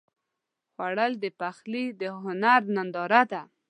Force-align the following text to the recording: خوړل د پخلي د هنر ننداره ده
خوړل 0.73 1.11
د 1.23 1.25
پخلي 1.39 1.85
د 1.99 2.01
هنر 2.23 2.61
ننداره 2.75 3.21
ده 3.31 3.41